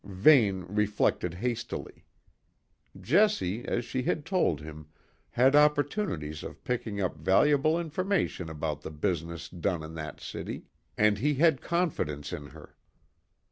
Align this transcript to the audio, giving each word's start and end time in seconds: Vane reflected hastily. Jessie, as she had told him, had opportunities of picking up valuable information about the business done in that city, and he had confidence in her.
Vane 0.03 0.63
reflected 0.67 1.35
hastily. 1.35 2.03
Jessie, 2.99 3.67
as 3.67 3.85
she 3.85 4.01
had 4.01 4.25
told 4.25 4.59
him, 4.59 4.87
had 5.29 5.55
opportunities 5.55 6.41
of 6.41 6.63
picking 6.63 6.99
up 6.99 7.17
valuable 7.19 7.79
information 7.79 8.49
about 8.49 8.81
the 8.81 8.89
business 8.89 9.47
done 9.47 9.83
in 9.83 9.93
that 9.93 10.19
city, 10.19 10.63
and 10.97 11.19
he 11.19 11.35
had 11.35 11.61
confidence 11.61 12.33
in 12.33 12.47
her. 12.47 12.75